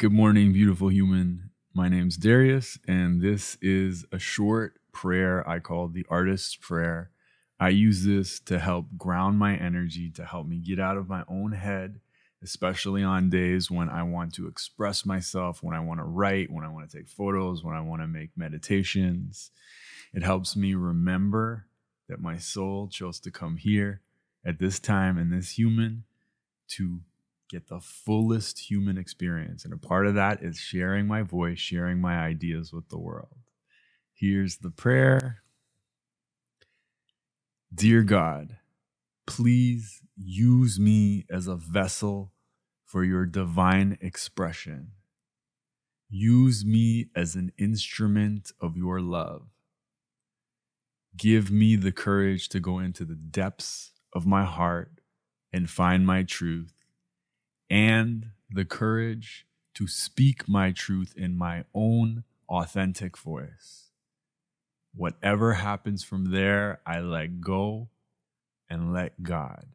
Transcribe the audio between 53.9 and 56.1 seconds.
of my heart and find